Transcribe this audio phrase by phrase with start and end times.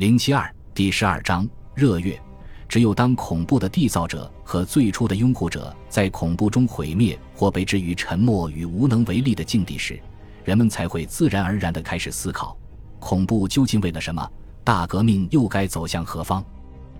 [0.00, 2.18] 零七二第十二章热月。
[2.66, 10.00] 只有当恐怖的缔造者和最初的拥护者在恐怖中毁灭或被置于沉默与无能为力的境地时，
[10.42, 12.56] 人们才会自然而然地开始思考：
[12.98, 14.26] 恐怖究竟为了什么？
[14.64, 16.42] 大革命又该走向何方？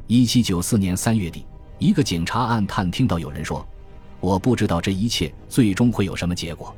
[0.07, 1.47] 一七九四年三月底，
[1.79, 3.67] 一个警察暗探听到有人说
[4.21, 6.77] ：“我不知道这一切最终会有什么结果。”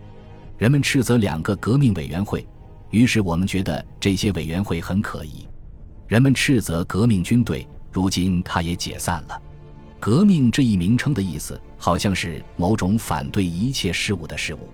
[0.57, 2.47] 人们斥责两个革命委员会，
[2.91, 5.45] 于是我们觉得这些委员会很可疑。
[6.13, 7.67] 人们斥责革命军队。
[7.91, 9.43] 如今，它也解散了。
[9.99, 14.69] 革命这一名称的意思，好像是某种反对一切事物的事物。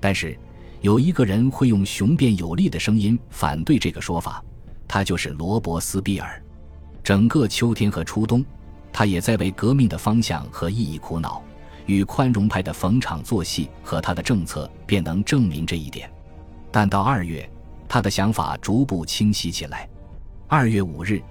[0.00, 0.34] 但是，
[0.80, 4.42] 有一个人会用雄辩有力的声音反对这个说法，
[4.88, 6.42] 他就是罗伯斯庇尔。
[7.04, 8.42] 整个秋天和初冬，
[8.90, 11.42] 他也在为革命的方向和意义苦恼。
[11.84, 16.10] 与宽容派的逢场作戏和他的政策便能证明这一点。
[16.72, 17.46] 但到二月，
[17.86, 19.86] 他的想法逐步清晰起来。
[20.52, 21.22] 二月五日。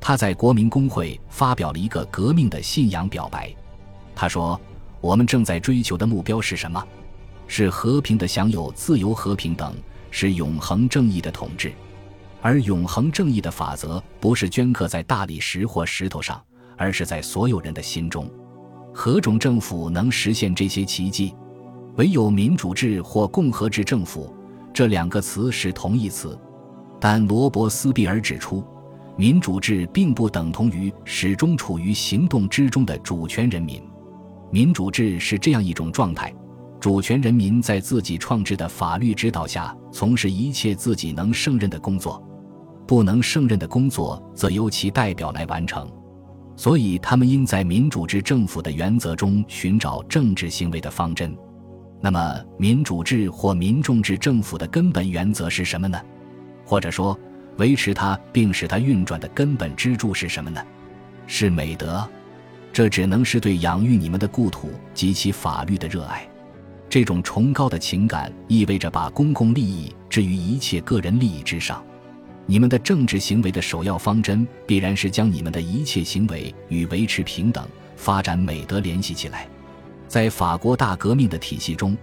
[0.00, 3.54] 他在国民公会发表了一个革命的信仰表白。
[4.16, 4.60] 他说
[5.00, 6.84] ：“我们正在追求的目标是什么？
[7.46, 9.76] 是和平的享有自由和平等，
[10.10, 11.72] 是永恒正义的统治。
[12.42, 16.42] 而永恒正义的法则不是镌刻在大理石或石头上，
[16.76, 18.28] 而是在所有人的心中。
[18.92, 21.32] 何种政府能实现这些奇迹？
[21.94, 24.34] 唯有民主制或共和制政府。
[24.72, 26.36] 这两个词是同义词。
[27.00, 28.62] 但罗伯斯庇尔指出。”
[29.16, 33.80] 民主制并不等同于始终处于行动之中的主权人民。
[34.50, 36.34] 民主制是这样一种状态：
[36.80, 42.20] 主权人民在自己创制的法律指导下从事一切自己能胜任的工作，
[42.86, 45.88] 不能胜任的工作则由其代表来完成。
[46.56, 51.36] 所以，他们应在民主制政府的原则中寻找政治行为的方针。
[52.00, 56.00] 那么，民主制或民众制政府的根本原则是什么呢？
[56.64, 57.16] 或者说？
[57.56, 60.60] 维持它并使它运转的根本支柱是什么呢？
[61.26, 62.06] 是美德。
[62.72, 66.28] 这只能是对养育你们的故土及其法律的热爱。
[66.88, 71.82] 这种崇高的情感意味着把公共利益置于一切个人利益之上。
[72.46, 77.66] 你们的政治行为的首要方针必然是将你们的一切行为与维持平等、
[77.96, 79.48] 发展美德联系起来。
[80.08, 81.96] 在法国大革命的体系中，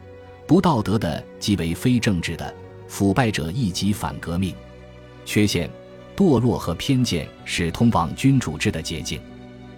[0.48, 2.54] 不道德的即为非政治的，
[2.88, 4.56] 腐败者亦即反革命。
[5.26, 5.70] 缺陷、
[6.16, 9.20] 堕落和偏见是通往君主制的捷径。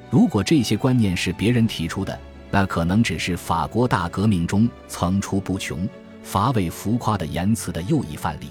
[0.09, 2.17] 如果这些观念是别人提出的，
[2.51, 5.89] 那可能只是法国大革命中层出不穷、
[6.21, 8.49] 乏味浮夸的言辞的又一范例。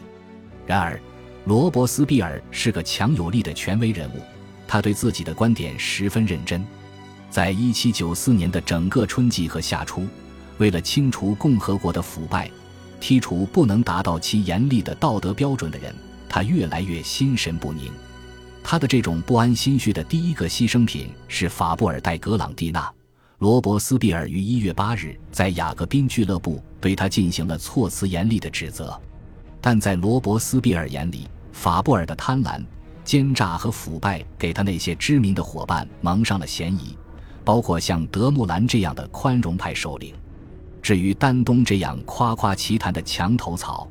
[0.66, 1.00] 然而，
[1.44, 4.20] 罗伯斯庇尔是个强有力的权威人物，
[4.66, 6.64] 他对自己的观点十分认真。
[7.30, 10.06] 在一七九四年的整个春季和夏初，
[10.58, 12.50] 为了清除共和国的腐败，
[13.00, 15.94] 剔除不能达到其严厉的道德标准的人。
[16.32, 17.92] 他越来越心神不宁，
[18.64, 22.90] 他的这种不安心绪的第一个牺牲品是法布尔戴格朗蒂娜。
[23.40, 28.98] 罗伯斯庇尔于一月八日在雅各宾俱乐部对他进行了措辞严厉的指责，
[29.60, 32.64] 但在罗伯斯庇尔眼里，法布尔的贪婪、
[33.04, 36.96] 奸诈和腐败给他那些知名的伙伴蒙上了嫌疑，
[37.44, 40.14] 包括像德穆兰这样的宽容派首领。
[40.80, 43.86] 至于丹东这样夸夸其谈的墙头草。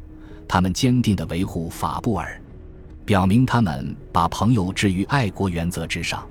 [0.51, 2.37] 他们坚定地维护法布尔，
[3.05, 6.27] 表明他们把朋友置于爱国原则之上。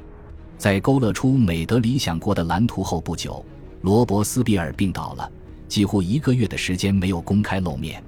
[0.58, 3.42] 在勾勒出美德理想国的蓝图后不久，
[3.80, 5.32] 罗伯斯庇尔病倒了，
[5.68, 8.04] 几乎一个月的时间没有公开露面。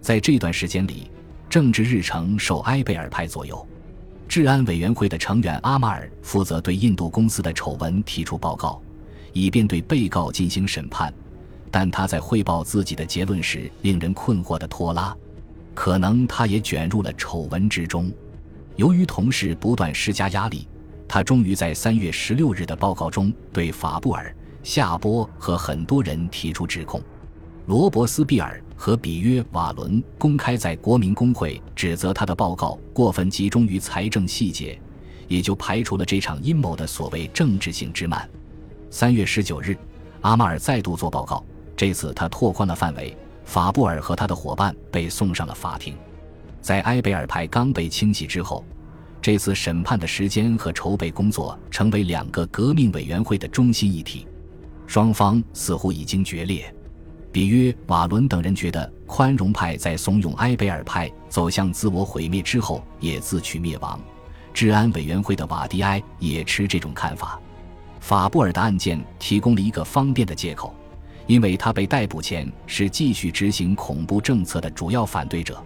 [0.00, 1.10] 在这段时间里，
[1.50, 3.66] 政治日程受埃贝尔派左右。
[4.28, 8.80] 治安委员会的成员阿马尔负责对印度公司的丑闻提出报告，
[9.32, 11.12] 以便对被告进行审判，
[11.68, 15.12] 但他在汇报自己的结论时令人困惑的拖拉。
[15.78, 18.10] 可能他也卷入了丑闻之中。
[18.74, 20.66] 由于同事不断施加压力，
[21.06, 24.34] 他终于在三月十六日的报告中对法布尔、
[24.64, 27.00] 夏波和很多人提出指控。
[27.66, 34.76] 罗伯斯庇尔和比约瓦伦公开在国民工会指责他的报告过分集中于财政细节，
[35.28, 38.28] 也就排除了这场阴谋的所谓政治性之慢。
[38.90, 39.76] 三月十九日，
[40.22, 41.44] 阿马尔再度做报告，
[41.76, 43.16] 这次他拓宽了范围。
[43.48, 45.96] 法布尔和他的伙伴被送上了法庭，
[46.60, 48.62] 在埃贝尔派刚被清洗之后，
[49.22, 54.26] 这次审判的时间和筹备工作成为两个革命委员会的中心议题。
[54.86, 56.72] 双方似乎已经决裂。
[57.32, 63.98] 比约瓦伦等人觉得，宽容派在怂恿埃贝尔派走向自我毁灭之后也自取灭亡。
[64.52, 67.40] 治安委员会的瓦迪埃也持这种看法。
[67.98, 70.74] 法布尔的案件提供了一个方便的借口。
[71.28, 75.62] 因为他被逮捕前是继续执行恐怖政策的主要反对者，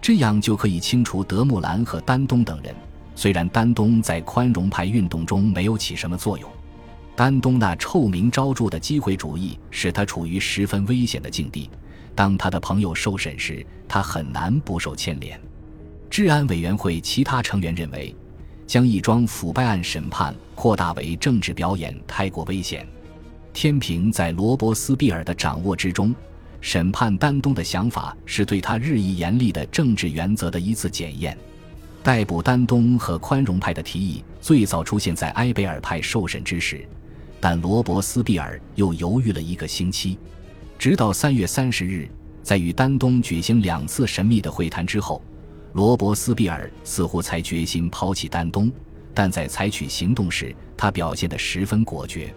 [0.00, 2.74] 这样就可以清除德穆兰和丹东等人，
[3.14, 6.50] 虽然丹东在宽容派运动中没有起什么作用，
[7.14, 11.68] 丹东那臭名昭著的机会主义使他处于十分危险的境地。
[12.14, 15.38] 当他的朋友受审时，他很难不受牵连。
[16.08, 18.16] 治安委员会其他成员认为，
[18.66, 22.86] 将一桩腐败案审判扩大为政治表演太过危险。
[23.54, 26.12] 天平在罗伯斯庇尔的掌握之中，
[26.60, 31.38] 审判丹东的想法是对他日益严厉的政治原则的一次检验。
[32.02, 36.84] 逮捕丹东和宽容派的提议最早出现在埃贝尔派受审之时，
[37.40, 40.18] 但罗伯斯庇尔又犹豫了一个星期。
[40.76, 42.08] 直到三月三十日，
[42.42, 45.22] 在与丹东举行两次神秘的会谈之后，
[45.74, 48.70] 罗伯斯庇尔似乎才决心抛弃丹东。
[49.14, 52.34] 但在采取行动时，他表现得十分果决。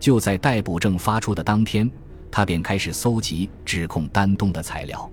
[0.00, 1.90] 就在逮捕证发出的当天，
[2.30, 5.10] 他便开始搜集指控丹东的材料。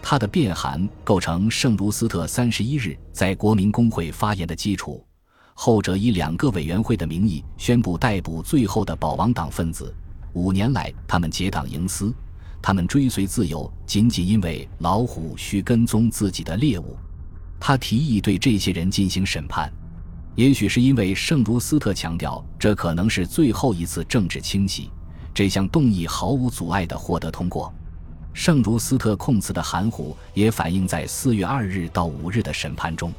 [0.00, 5.04] 他的辩函构成圣卢斯特三十一日在国民工会发言的基础。
[5.54, 9.92] 后者以两个委员会的名义宣布逮捕最后的保王党分子。
[10.34, 12.14] 五年来，他们结党营私，
[12.62, 16.96] 他们追随自由，仅仅因为老虎需跟踪自己的猎物。
[17.58, 19.72] 他提议对这些人进行审判，
[20.38, 24.88] 也许是因为圣茹斯特强调这可能是最后一次政治清洗，
[25.34, 27.74] 这项动议毫无阻碍地获得通过。
[28.32, 33.12] 圣茹斯特控词的含糊也反映在四月二日到五日的审判中。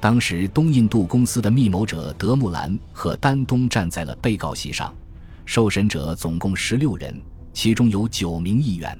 [0.00, 4.94] 当时，东印度公司的密谋者德穆兰和丹东站在了被告席上。
[5.46, 7.18] 受审者总共十六人，
[7.54, 8.98] 其中有九名议员。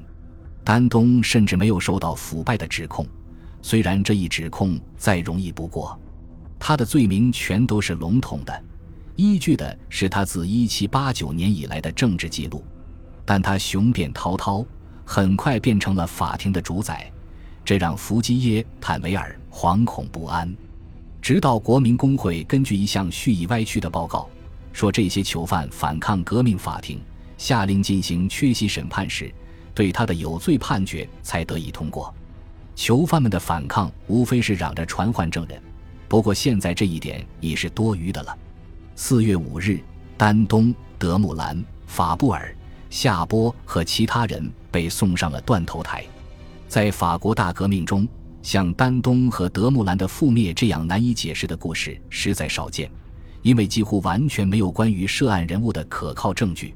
[0.64, 3.06] 丹东甚至没有受到腐败的指控，
[3.60, 5.99] 虽然这一指控再容易不过。
[6.60, 8.64] 他的罪名全都是笼统的，
[9.16, 12.62] 依据的是他自一七八九年以来的政治记录。
[13.24, 14.64] 但他雄辩滔滔，
[15.04, 17.10] 很快变成了法庭的主宰，
[17.64, 20.54] 这让弗基耶·坦维尔惶恐不安。
[21.22, 24.28] 直到国民工会根据一项蓄意歪曲的报告。
[24.72, 27.00] 说这些囚犯反抗革命法庭，
[27.36, 29.32] 下令进行缺席审判时，
[29.74, 32.14] 对他的有罪判决才得以通过。
[32.76, 35.60] 囚犯们的反抗无非是嚷着传唤证人，
[36.10, 38.36] 不过现在这一点已是多余的了。
[38.96, 39.78] 四月五日，
[40.16, 42.52] 丹东、德穆兰、法布尔、
[42.90, 46.04] 夏波和其他人被送上了断头台。
[46.66, 48.08] 在法国大革命中，
[48.42, 52.90] 像丹东和德穆兰的覆灭这样难以解释的故事实在少见。
[53.42, 56.74] 因为几乎完全没有关于涉案人物的可靠证据，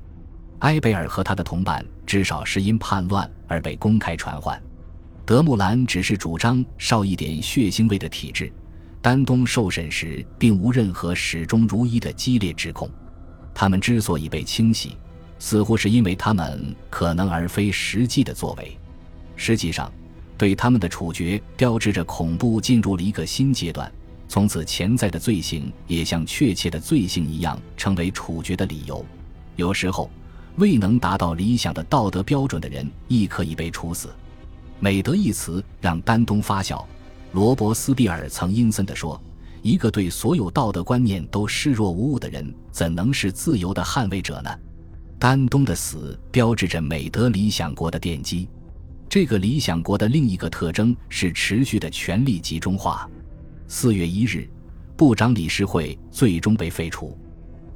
[0.60, 4.62] 埃贝尔和他的同伴至少是因叛乱而被公开传唤。
[5.26, 8.52] 德穆兰只是主张少一点血腥味的体制。
[9.04, 12.88] 丹东受审时并无任何始终如一的激烈指控。
[13.52, 14.96] 他们之所以被清洗，
[15.38, 18.74] 似乎是因为他们可能而非实际的作为。
[19.36, 19.92] 实际上，
[20.38, 23.92] 对他们的处决标志着恐怖进入了一个新阶段。
[24.26, 29.04] 从此，潜在的罪行也像确切的罪行一样，成为处决的理由。
[29.56, 30.10] 有时候，
[30.56, 34.08] 未能达到理想的道德标准的人亦可以被处死。
[34.80, 36.88] 美德一词让丹东发笑。
[37.34, 39.20] 罗伯斯庇尔曾阴森地说
[39.60, 44.50] ：“一个对所有道德观念都视若无物的人，怎能是自由的捍卫者呢？”
[45.18, 48.48] 丹东的死标志着美德理想国的奠基。
[49.08, 53.10] 这个理想国的另一个特征是持续的权力集中化。
[53.66, 54.48] 四月一日，
[54.96, 57.18] 部长理事会最终被废除，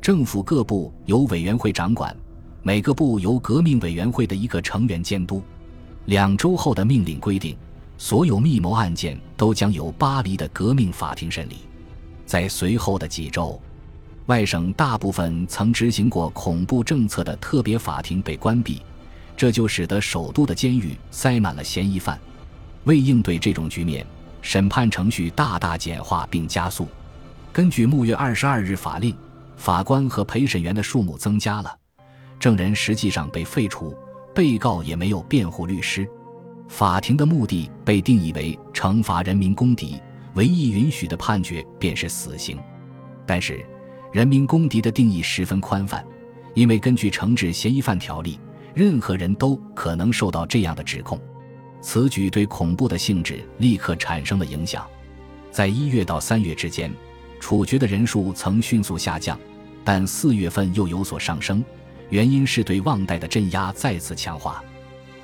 [0.00, 2.16] 政府各部由委员会掌管，
[2.62, 5.42] 每个部由革命委员会的一个成员监督。
[6.04, 7.56] 两周后的命令规定，
[7.98, 11.56] 所有密谋案件都将由巴黎的革命法庭审理。
[12.24, 13.60] 在随后的几周，
[14.26, 18.80] 外省大部分曾执行过恐怖政策的特别法庭被关闭，
[19.36, 22.18] 这就使得首都的监狱塞满了嫌疑犯。
[22.84, 24.06] 为应对这种局面。
[24.40, 26.86] 审判程序大大简化并加速。
[27.52, 29.14] 根据木月二十二日法令，
[29.56, 31.76] 法官和陪审员的数目增加了，
[32.38, 33.94] 证人实际上被废除，
[34.32, 36.08] 被告也没有辩护律师。
[36.68, 40.00] 法庭的目的被定义为惩罚人民公敌，
[40.34, 42.58] 唯一允许的判决便是死刑。
[43.26, 43.64] 但是，
[44.12, 46.04] 人民公敌的定义十分宽泛，
[46.54, 48.38] 因为根据惩治嫌疑犯条例，
[48.74, 51.18] 任何人都可能受到这样的指控。
[51.80, 54.86] 此举对恐怖的性质立刻产生了影响，
[55.50, 56.92] 在一月到三月之间，
[57.40, 59.38] 处决的人数曾迅速下降，
[59.84, 61.64] 但四月份又有所上升，
[62.10, 64.62] 原因是对旺代的镇压再次强化。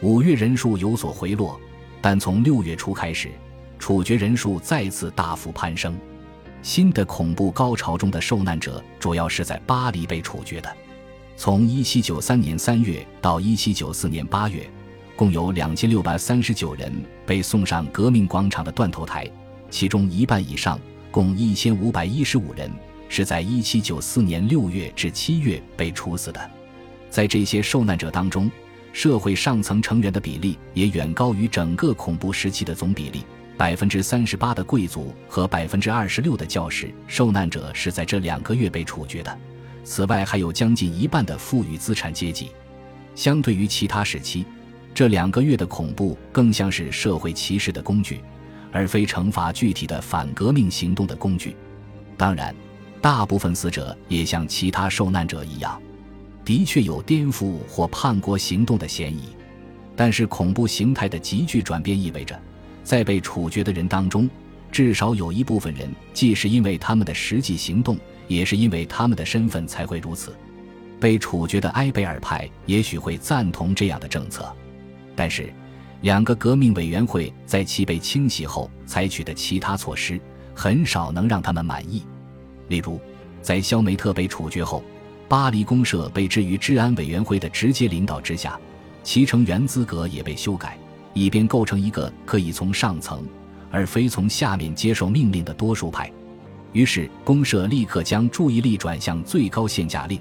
[0.01, 1.59] 五月人数有所回落，
[2.01, 3.31] 但从六月初开始，
[3.79, 5.97] 处决人数再次大幅攀升。
[6.63, 10.77] 新的恐怖高潮中的受难者主要是在巴黎被处决的，
[11.37, 14.69] 从一七九三年三月到一七九四年八月。
[15.17, 16.93] 共有两千六百三十九人
[17.25, 19.31] 被送上革命广场的断头台，
[19.71, 20.77] 其中一半以上
[21.13, 22.69] 共一千五百一十五人
[23.09, 26.51] 是在一七九四年六月至七月被处死的。
[27.11, 28.51] 在这些受难者当中，
[28.95, 33.25] 社会上层成员的比例也远高于整个恐怖时期的总比例。
[33.57, 39.39] 百分之三十八的贵族和百分之二十六的教士受难者是在这两个月被处决的。
[39.83, 42.51] 此外，还有将近一半的富裕资产阶级。
[43.15, 44.45] 相对于其他时期，
[44.95, 48.21] 这两个月的恐怖更像是社会歧视的工具，
[48.73, 51.57] 而非惩罚具体的反革命行动的工具。
[52.17, 52.55] 当然，
[53.01, 55.81] 大部分死者也像其他受难者一样。
[56.45, 59.31] 的确有颠覆或叛国行动的嫌疑，
[59.97, 62.39] 但是恐怖形态的急剧转变意味着，
[62.83, 64.29] 在被处决的人当中，
[64.71, 67.99] 至少有一部分人既是因为他们的实际行动，
[68.29, 70.37] 也是因为他们的身份才会如此。
[71.01, 74.51] 被处决的埃贝尔派也许会赞同这样的政策，
[75.17, 75.53] 但是
[76.03, 80.21] 两个革命委员会在其被清洗后采取的其他措施
[80.55, 82.03] 很少能让他们满意。
[82.69, 83.01] 例如，
[83.41, 84.83] 在肖梅特被处决后。
[85.35, 88.57] 巴黎公社被置于治安委员会的直接领导之下，
[89.03, 90.79] 其成员资格也被修改，
[91.13, 93.27] 以便构成一个可以从上层
[93.69, 96.09] 而非从下面接受命令的多数派。
[96.73, 100.21] 于是，公社立刻将注意力转向最高限价令，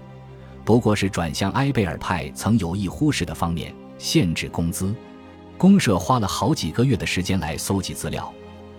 [0.65, 4.95] 不过是转向埃贝尔派曾有意忽视的方面——限制工资。
[5.59, 8.33] 公社花了好几个月的时间来搜集资料，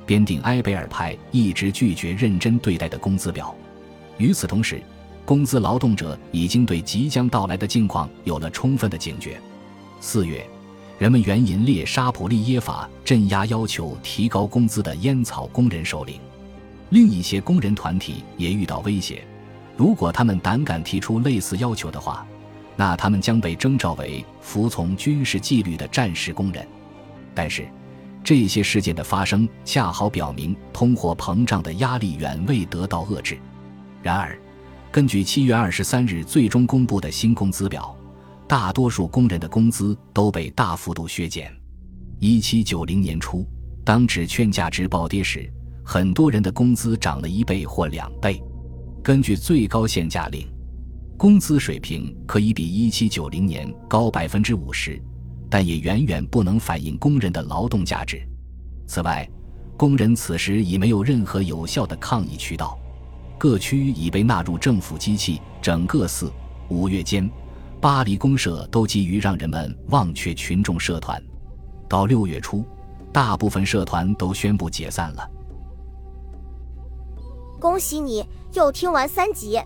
[0.05, 3.55] 编定埃贝尔派一直拒绝认真对待的工资表。
[4.19, 4.83] 与此同时，
[5.25, 9.41] 工资劳动者已经对即将到来的境况有了充分的警觉。
[10.01, 10.47] 四月，
[10.99, 16.21] 人们援引列沙普利耶法镇压要求提高工资的烟草工人首领。
[16.91, 19.25] 另一些工人团体也遇到威胁，
[19.77, 22.27] 如果他们胆敢提出类似要求的话，
[22.77, 26.67] 那他们将被征召为服从军事纪律的战时工人。
[27.35, 27.67] 但是，
[28.23, 33.39] 这些事件的发生恰好表明通货膨胀的压力远未得到遏制。
[34.03, 34.39] 然而，
[34.95, 37.93] 根据七月二十三日最终公布的新工资表，
[38.47, 41.53] 大多数工人的工资都被大幅度削减。
[42.21, 43.45] 一七九零年初，
[43.85, 45.53] 当纸券价值暴跌时，
[45.85, 48.41] 很多人的工资涨了一倍或两倍。
[49.03, 50.47] 根据最高限价令，
[51.19, 55.03] 工资水平可以比一七九零年高百分之五十，
[55.51, 58.23] 但也远远不能反映工人的劳动价值。
[58.87, 59.29] 此外，
[59.77, 62.79] 工人此时已没有任何有效的抗议渠道。
[63.45, 65.39] 各区已被纳入政府机器。
[65.61, 66.33] 整个四
[66.71, 67.31] 五月间，
[67.79, 71.23] 巴黎公社都急于让人们忘却群众社团。
[71.87, 72.65] 到六月初，
[73.13, 75.31] 大部分社团都宣布解散了。
[77.61, 79.61] 恭喜你又听完三集，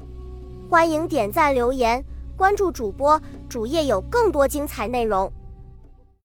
[0.69, 2.05] 欢迎点赞、留言、
[2.37, 5.33] 关注主播，主页有更多精彩内容。